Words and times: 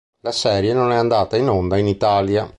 La 0.21 0.31
serie 0.31 0.73
non 0.73 0.91
è 0.91 0.95
andata 0.95 1.37
in 1.37 1.47
onda 1.47 1.77
in 1.77 1.85
Italia. 1.85 2.49